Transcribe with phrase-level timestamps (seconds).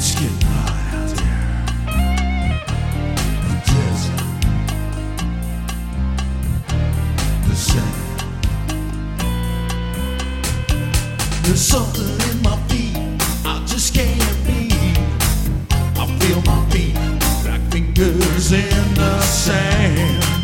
[0.00, 1.42] It's getting hot out there.
[3.48, 4.22] The desert.
[7.48, 8.18] The sand.
[11.42, 12.96] There's something in my feet
[13.44, 14.70] I just can't be.
[16.00, 16.94] I feel my feet
[17.44, 20.37] like fingers in the sand.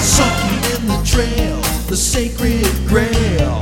[0.00, 3.60] There's something in the trail, the sacred grail.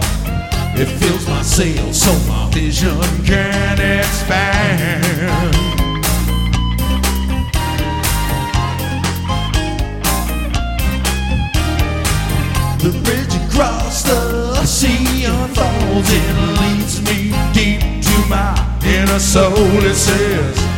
[0.79, 5.03] It fills my sails so my vision can expand.
[12.85, 18.55] The bridge across the sea unfolds and leads me deep to my
[18.87, 19.83] inner soul.
[19.83, 20.78] It says,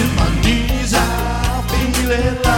[0.00, 2.53] In my knees, I feel it